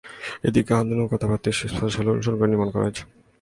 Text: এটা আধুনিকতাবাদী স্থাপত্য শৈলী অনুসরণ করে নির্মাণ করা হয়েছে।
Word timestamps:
এটা 0.47 0.59
আধুনিকতাবাদী 0.81 1.49
স্থাপত্য 1.57 1.93
শৈলী 1.93 2.09
অনুসরণ 2.13 2.35
করে 2.39 2.49
নির্মাণ 2.51 2.69
করা 2.73 2.83
হয়েছে। 2.85 3.03